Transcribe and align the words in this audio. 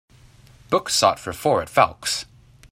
Book 0.71 0.89
sot 0.89 1.19
for 1.19 1.31
four 1.31 1.61
at 1.61 1.67
Fowlkes 1.67 2.25